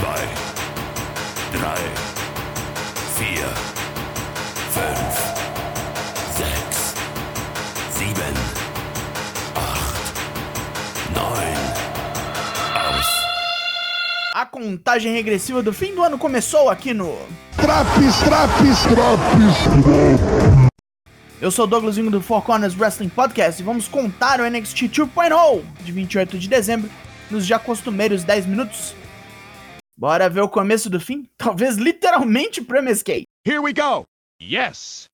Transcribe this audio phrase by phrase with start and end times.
[0.00, 0.26] zwei,
[1.52, 1.84] drei,
[3.16, 3.48] vier,
[4.72, 5.14] fünf,
[6.36, 6.94] sechs,
[7.92, 8.34] sieben,
[9.54, 10.14] acht,
[11.14, 11.54] neun.
[12.74, 13.06] Aus.
[14.34, 17.18] A contagem regressiva do fim do ano começou aqui no.
[17.56, 20.60] Traps, traps, traps.
[21.42, 24.84] Eu sou o Douglas Vingo do Four Corners Wrestling Podcast e vamos contar o NXT
[24.84, 26.88] 2.0 de 28 de dezembro
[27.30, 28.94] nos já costumeiros 10 minutos.
[30.00, 31.28] Bora ver o começo do fim?
[31.36, 33.24] Talvez literalmente pro MSK.
[33.46, 34.06] Here we go.
[34.40, 35.04] Yes.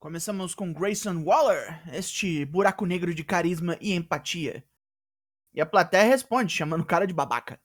[0.00, 4.64] Começamos com Grayson Waller, este buraco negro de carisma e empatia.
[5.52, 7.60] E a plateia responde, chamando o cara de babaca.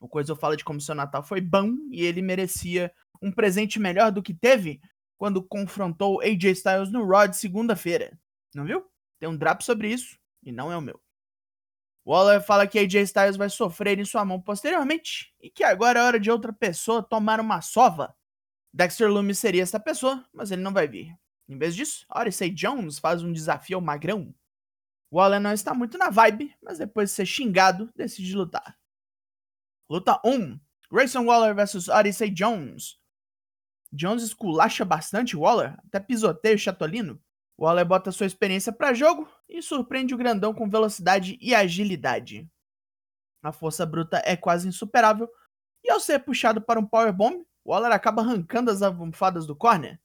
[0.00, 2.90] O Coisa fala de como seu Natal foi bom e ele merecia
[3.22, 4.80] um presente melhor do que teve
[5.16, 8.18] quando confrontou AJ Styles no Raw de segunda-feira.
[8.54, 8.84] Não viu?
[9.18, 11.00] Tem um drop sobre isso e não é o meu.
[12.06, 16.02] Waller fala que AJ Styles vai sofrer em sua mão posteriormente e que agora é
[16.02, 18.16] hora de outra pessoa tomar uma sova.
[18.72, 21.14] Dexter Loomis seria essa pessoa, mas ele não vai vir.
[21.48, 24.34] Em vez disso, Odyssey Jones faz um desafio ao magrão.
[25.10, 28.78] Waller não está muito na vibe, mas depois de ser xingado, decide lutar.
[29.88, 32.97] Luta 1: Grayson Waller vs Odyssey Jones.
[33.92, 37.20] Jones esculacha bastante Waller, até pisoteia o Chatolino.
[37.58, 42.48] Waller bota sua experiência para jogo e surpreende o grandão com velocidade e agilidade.
[43.42, 45.28] A força bruta é quase insuperável,
[45.82, 50.00] e ao ser puxado para um powerbomb, Waller acaba arrancando as almofadas do corner,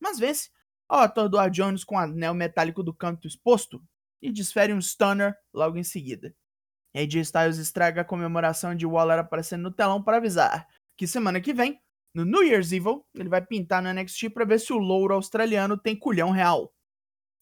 [0.00, 0.50] mas vence
[0.88, 3.82] ao atordoar Jones com o anel metálico do canto exposto
[4.22, 6.34] e desfere um stunner logo em seguida.
[6.94, 11.54] AJ Styles estraga a comemoração de Waller aparecendo no telão para avisar que semana que
[11.54, 11.80] vem,
[12.18, 15.78] no New Year's Evil, ele vai pintar no NXT para ver se o louro australiano
[15.78, 16.74] tem culhão real.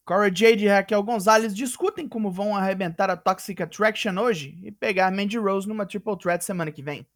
[0.04, 5.10] Cora Jade e Raquel Gonzalez discutem como vão arrebentar a Toxic Attraction hoje e pegar
[5.10, 7.08] Mandy Rose numa Triple Threat semana que vem.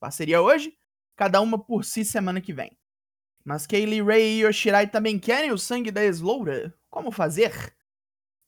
[0.00, 0.74] Parceria hoje,
[1.14, 2.78] cada uma por si semana que vem.
[3.44, 6.74] Mas Kaylee Ray e Yoshirai também querem o sangue da ex-loura.
[6.88, 7.76] Como fazer?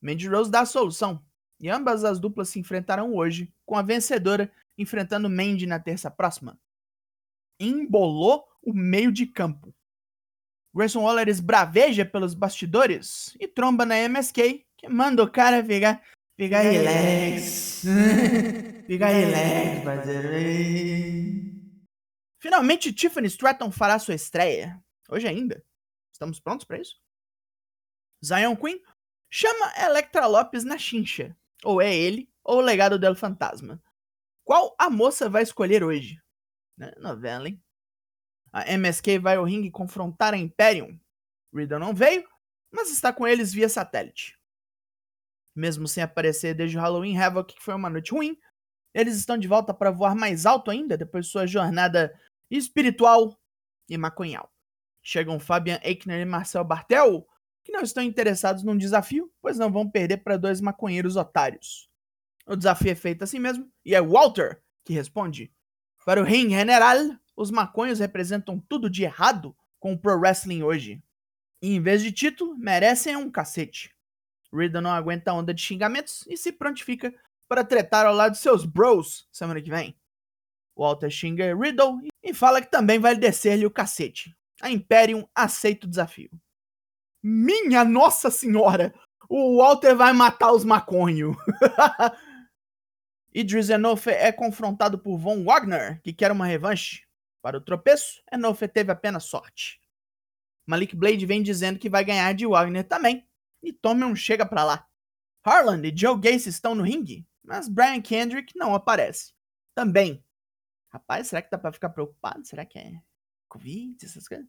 [0.01, 1.23] Mandy Rose dá a solução,
[1.59, 6.59] e ambas as duplas se enfrentarão hoje, com a vencedora enfrentando Mandy na terça próxima.
[7.59, 9.73] Embolou o meio de campo.
[10.73, 16.03] Grayson Waller esbraveja pelos bastidores e tromba na MSK, que manda o cara ficar,
[16.35, 17.83] ficar relax.
[18.85, 21.55] ficar relax, parceiro.
[22.41, 24.77] Finalmente, Tiffany Stratton fará sua estreia.
[25.09, 25.63] Hoje ainda.
[26.11, 26.95] Estamos prontos para isso?
[28.23, 28.81] Zion Queen
[29.29, 31.35] chama Electra Lopes na chincha.
[31.63, 33.81] Ou é ele, ou o legado dela fantasma.
[34.43, 36.21] Qual a moça vai escolher hoje?
[36.77, 36.91] Né?
[36.97, 37.61] Novela, hein?
[38.51, 40.97] A MSK vai ao ringue confrontar a Imperium.
[41.53, 42.27] Riddle não veio,
[42.71, 44.37] mas está com eles via satélite.
[45.55, 48.37] Mesmo sem aparecer desde o Halloween Havoc, que foi uma noite ruim,
[48.93, 52.17] eles estão de volta para voar mais alto ainda depois de sua jornada
[52.49, 53.37] espiritual
[53.89, 54.51] e maconhal.
[55.03, 57.27] Chegam Fabian Eichner e Marcel Bartel,
[57.63, 61.89] que não estão interessados num desafio, pois não vão perder para dois maconheiros otários.
[62.45, 65.51] O desafio é feito assim mesmo, e é Walter que responde.
[66.05, 66.97] Para o Ring General,
[67.35, 71.01] os maconhos representam tudo de errado com o Pro Wrestling hoje.
[71.59, 73.91] E em vez de título, merecem um cacete.
[74.53, 77.11] Riddle não aguenta a onda de xingamentos e se prontifica
[77.47, 79.97] para tretar ao lado de seus bros semana que vem.
[80.77, 84.37] Walter xinga Riddle e fala que também vai descer-lhe o cacete.
[84.61, 86.29] A Imperium aceita o desafio.
[87.23, 88.93] Minha Nossa Senhora!
[89.27, 91.35] O Walter vai matar os maconhos.
[93.37, 97.05] Idris Enofe é confrontado por Von Wagner, que quer uma revanche.
[97.41, 99.81] Para o tropeço, Enofe teve apenas sorte.
[100.65, 103.27] Malik Blade vem dizendo que vai ganhar de Wagner também.
[103.61, 104.87] E Tommy chega pra lá.
[105.43, 109.33] Harland e Joe Gacy estão no ringue, mas Brian Kendrick não aparece.
[109.73, 110.23] Também.
[110.87, 112.47] Rapaz, será que dá pra ficar preocupado?
[112.47, 113.01] Será que é
[113.49, 114.47] Covid, essas coisas?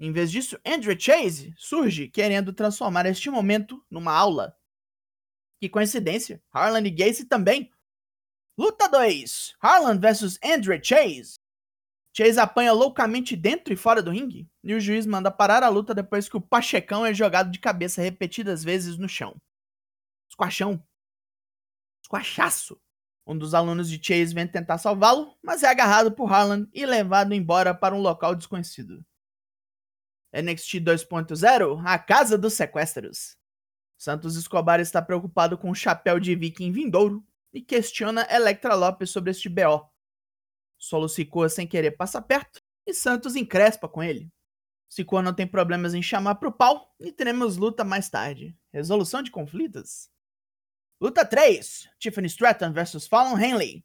[0.00, 4.56] Em vez disso, Andrew Chase surge querendo transformar este momento numa aula.
[5.60, 7.70] Que coincidência, Harlan e Gacy também.
[8.58, 11.38] Luta 2: Harlan vs Andrew Chase.
[12.16, 15.94] Chase apanha loucamente dentro e fora do ringue, e o juiz manda parar a luta
[15.94, 19.36] depois que o Pachecão é jogado de cabeça repetidas vezes no chão.
[20.32, 20.82] Squachão.
[22.04, 22.80] Squachaço.
[23.26, 27.34] Um dos alunos de Chase vem tentar salvá-lo, mas é agarrado por Harlan e levado
[27.34, 29.04] embora para um local desconhecido.
[30.32, 33.36] NXT 2.0 A Casa dos Sequestros.
[33.96, 39.30] Santos Escobar está preocupado com o chapéu de viking vindouro e questiona Electra Lopes sobre
[39.30, 39.88] este BO.
[40.78, 44.30] Solo Sikoa sem querer passa perto e Santos encrespa com ele,
[44.88, 48.56] Sikoa não tem problemas em chamar pro pau e teremos luta mais tarde.
[48.72, 50.08] Resolução de conflitos.
[51.00, 53.84] Luta 3: Tiffany Stratton vs Fallon Henley.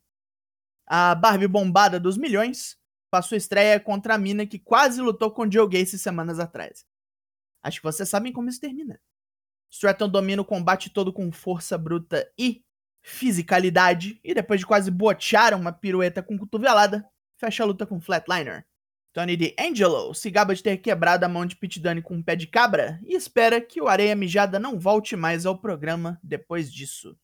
[0.85, 2.79] A Barbie bombada dos milhões
[3.21, 6.85] sua estreia contra a mina que quase lutou com Joe Gacy semanas atrás.
[7.61, 8.99] Acho que vocês sabem como isso termina.
[9.71, 12.63] Stratton domina o combate todo com força bruta e
[13.01, 17.03] fisicalidade, e depois de quase botear uma pirueta com cotovelada,
[17.39, 18.65] fecha a luta com Flatliner.
[19.13, 22.35] Tony D'Angelo se gaba de ter quebrado a mão de Pete Dunne com um pé
[22.35, 27.17] de cabra e espera que o Areia Mijada não volte mais ao programa depois disso.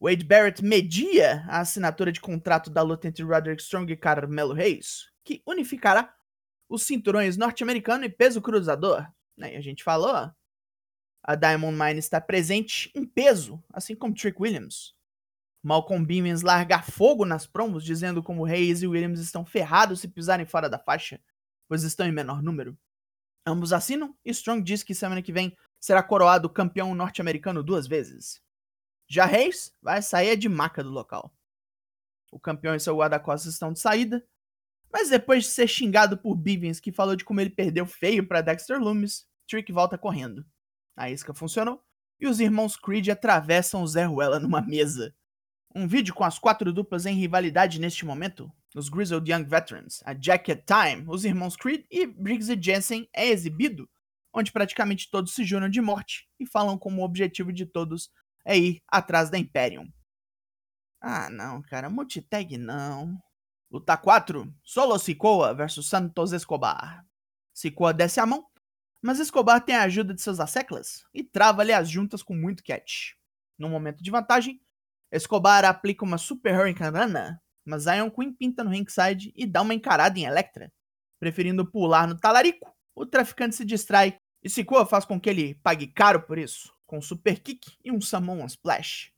[0.00, 5.10] Wade Barrett media a assinatura de contrato da luta entre Roderick Strong e Carmelo Reis,
[5.22, 6.12] que unificará
[6.68, 9.06] os cinturões norte-americano e peso cruzador.
[9.36, 9.54] Né?
[9.54, 10.32] E a gente falou,
[11.22, 14.94] a Diamond Mine está presente em peso, assim como Trick Williams.
[15.62, 20.46] Malcolm Bivens larga fogo nas promos, dizendo como Reis e Williams estão ferrados se pisarem
[20.46, 21.20] fora da faixa,
[21.68, 22.76] pois estão em menor número.
[23.46, 28.42] Ambos assinam e Strong diz que semana que vem será coroado campeão norte-americano duas vezes.
[29.06, 31.34] Já Reis vai sair de maca do local.
[32.30, 34.24] O campeão e seu guarda-costas estão de saída,
[34.92, 38.40] mas depois de ser xingado por Bivens, que falou de como ele perdeu feio para
[38.40, 40.44] Dexter Loomis, Trick volta correndo.
[40.96, 41.82] A isca funcionou
[42.20, 45.14] e os irmãos Creed atravessam o Zé Ruela numa mesa.
[45.74, 50.14] Um vídeo com as quatro duplas em rivalidade neste momento, os Grizzled Young Veterans, a
[50.14, 53.88] Jacket Time, os irmãos Creed e Briggs e Jensen é exibido,
[54.34, 58.10] onde praticamente todos se juram de morte e falam como o objetivo de todos
[58.44, 59.90] é ir atrás da Imperium.
[61.00, 63.18] Ah, não, cara, multitag não.
[63.70, 67.04] Luta 4: Solo Sikoa versus Santos Escobar.
[67.54, 68.44] Sikoa desce a mão,
[69.02, 73.14] mas Escobar tem a ajuda de seus asseclas e trava-lhe as juntas com muito catch.
[73.58, 74.60] No momento de vantagem,
[75.10, 80.18] Escobar aplica uma Super Hurricane mas Zion Queen pinta no ringside e dá uma encarada
[80.18, 80.72] em Electra.
[81.18, 85.86] Preferindo pular no talarico, o traficante se distrai e Sikoa faz com que ele pague
[85.86, 89.12] caro por isso com um super kick e um Samoan Splash.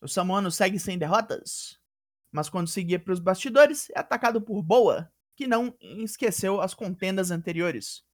[0.00, 1.78] O Samoano segue sem derrotas,
[2.32, 7.30] mas quando seguia para os bastidores é atacado por Boa, que não esqueceu as contendas
[7.30, 8.04] anteriores.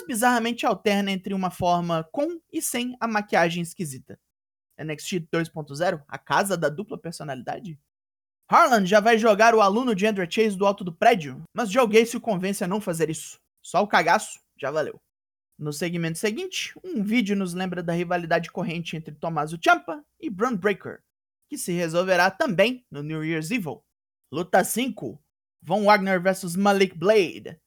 [0.00, 4.18] Mas bizarramente alterna entre uma forma com e sem a maquiagem esquisita.
[4.78, 7.78] NXT 2.0, a casa da dupla personalidade?
[8.48, 11.86] Harlan já vai jogar o aluno de Andrew Chase do alto do prédio, mas Joe
[11.86, 13.38] Gacy o convence a não fazer isso.
[13.62, 14.98] Só o cagaço já valeu.
[15.58, 20.56] No segmento seguinte, um vídeo nos lembra da rivalidade corrente entre Tommaso Ciampa e Braun
[20.56, 21.02] Breaker,
[21.46, 23.84] que se resolverá também no New Year's Evil.
[24.32, 25.22] Luta 5:
[25.60, 27.60] Von Wagner vs Malik Blade.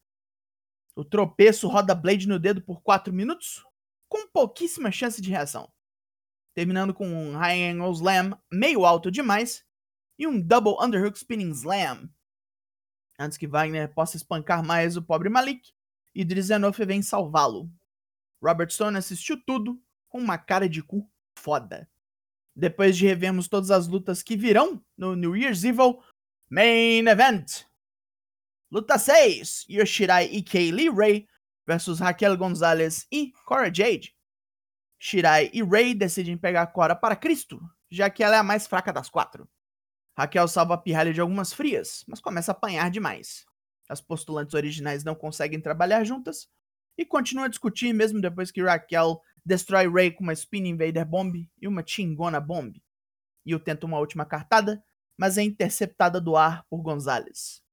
[0.96, 3.66] O tropeço roda Blade no dedo por 4 minutos,
[4.08, 5.72] com pouquíssima chance de reação,
[6.54, 9.66] terminando com um High Angle Slam meio alto demais
[10.20, 12.10] e um Double Underhook Spinning Slam.
[13.18, 15.72] Antes que Wagner possa espancar mais o pobre Malik,
[16.16, 17.68] e Drizenoff vem salvá-lo,
[18.42, 21.10] Robert Stone assistiu tudo com uma cara de cu
[21.40, 21.90] foda.
[22.56, 26.04] Depois de revermos todas as lutas que virão no New Year's Evil
[26.50, 27.66] Main Event.
[28.74, 31.28] Luta 6: Yoshirai e Kaylee Ray
[31.64, 34.16] versus Raquel Gonzalez e Cora Jade.
[34.98, 37.62] Shirai e Ray decidem pegar Cora para Cristo,
[37.92, 39.48] já que ela é a mais fraca das quatro.
[40.18, 43.46] Raquel salva a pirralha de algumas frias, mas começa a apanhar demais.
[43.88, 46.50] As postulantes originais não conseguem trabalhar juntas,
[46.98, 51.48] e continua a discutir mesmo depois que Raquel destrói Ray com uma Spin Invader Bomb
[51.62, 52.82] e uma Chingona Bomb.
[53.46, 54.84] E o tenta uma última cartada,
[55.16, 57.64] mas é interceptada do ar por Gonzalez.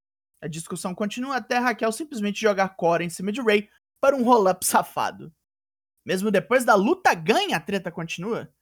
[0.40, 3.68] A discussão continua até Raquel simplesmente jogar Cora em cima de Ray
[4.00, 5.32] para um roll-up safado.
[6.04, 8.52] Mesmo depois da luta ganha, a treta continua.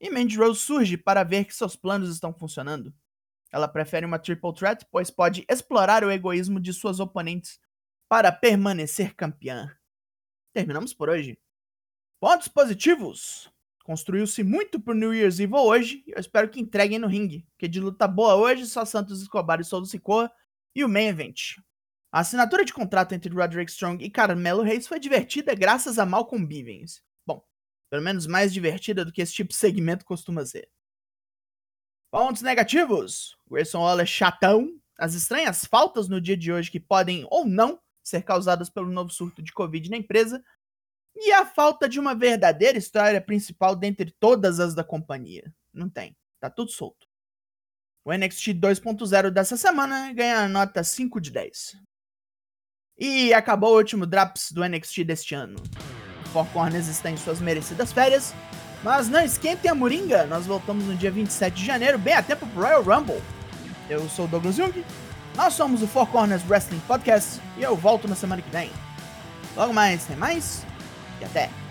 [0.00, 2.94] E Mandy Rose surge para ver que seus planos estão funcionando.
[3.50, 7.58] Ela prefere uma triple threat, pois pode explorar o egoísmo de suas oponentes
[8.08, 9.76] para permanecer campeã
[10.54, 11.36] terminamos por hoje.
[12.20, 13.52] Pontos positivos.
[13.84, 17.68] Construiu-se muito pro New Year's Evil hoje e eu espero que entreguem no ringue, porque
[17.68, 20.30] de luta boa hoje só Santos Escobar e Soldo Sikoa
[20.74, 21.56] e o Main Event.
[22.10, 26.46] A assinatura de contrato entre Roderick Strong e Carmelo Reis foi divertida graças a Malcolm
[26.46, 27.02] Bivens.
[27.26, 27.44] Bom,
[27.90, 30.68] pelo menos mais divertida do que esse tipo de segmento costuma ser.
[32.10, 33.36] Pontos negativos.
[33.50, 34.80] Grayson Waller chatão.
[34.96, 39.10] As estranhas faltas no dia de hoje que podem ou não ser causadas pelo novo
[39.10, 40.44] surto de Covid na empresa,
[41.16, 45.52] e a falta de uma verdadeira história principal dentre todas as da companhia.
[45.72, 47.08] Não tem, tá tudo solto.
[48.04, 51.76] O NXT 2.0 dessa semana ganha nota 5 de 10.
[52.98, 55.56] E acabou o último Drops do NXT deste ano.
[56.30, 58.34] Four Corners está em suas merecidas férias,
[58.82, 62.46] mas não esquentem a moringa, nós voltamos no dia 27 de janeiro, bem a tempo
[62.48, 63.22] pro Royal Rumble.
[63.88, 64.84] Eu sou o Douglas Jung,
[65.34, 68.70] nós somos o Four Corners Wrestling Podcast e eu volto na semana que vem.
[69.56, 70.66] Logo mais, tem mais?
[71.20, 71.63] E até!